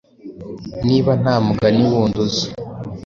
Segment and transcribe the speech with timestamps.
[0.87, 2.47] Niba nta mugani wundi uzi,